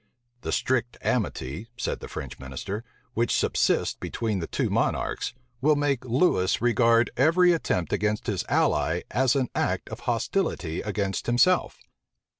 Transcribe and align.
The 0.41 0.51
strict 0.51 0.97
amity, 1.03 1.67
said 1.77 1.99
the 1.99 2.07
French 2.07 2.39
minister, 2.39 2.83
which 3.13 3.37
subsists 3.37 3.93
between 3.99 4.39
the 4.39 4.47
two 4.47 4.71
monarchs, 4.71 5.35
will 5.61 5.75
make 5.75 6.03
Lewis 6.03 6.59
regard 6.59 7.11
every 7.17 7.53
attempt 7.53 7.93
against 7.93 8.25
his 8.25 8.43
ally 8.49 9.01
as 9.11 9.35
an 9.35 9.49
act 9.53 9.89
of 9.89 9.99
hostility 10.09 10.81
against 10.81 11.27
himself. 11.27 11.77